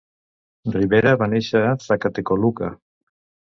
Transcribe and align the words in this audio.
Rivera 0.75 1.11
va 1.23 1.27
néixer 1.35 1.63
a 1.67 1.77
Zacatecoluca. 1.85 2.75